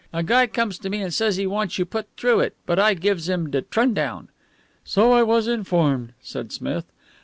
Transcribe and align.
A 0.11 0.23
guy 0.23 0.47
comes 0.47 0.79
to 0.79 0.89
me 0.89 1.03
and 1.03 1.13
says 1.13 1.37
he 1.37 1.45
wants 1.45 1.77
you 1.77 1.85
put 1.85 2.07
through 2.17 2.39
it, 2.39 2.55
but 2.65 2.79
I 2.79 2.95
gives 2.95 3.29
him 3.29 3.51
de 3.51 3.61
trundown." 3.61 4.29
"So 4.83 5.11
I 5.11 5.21
was 5.21 5.47
informed," 5.47 6.13
said 6.23 6.51
Smith. 6.51 6.85